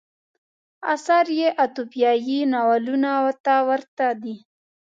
اثر 0.93 1.25
یې 1.39 1.47
اتوپیایي 1.63 2.39
ناولونو 2.53 3.15
ته 3.45 3.53
ورته 3.67 4.05
دی. 4.21 4.35